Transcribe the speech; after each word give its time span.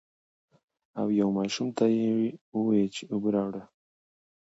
او 0.99 1.07
يو 1.19 1.29
ماشوم 1.37 1.67
ته 1.77 1.85
يې 1.95 2.13
ووې 2.57 2.83
چې 2.95 3.01
اوبۀ 3.13 3.29
راوړه 3.35 3.63
ـ 3.67 3.69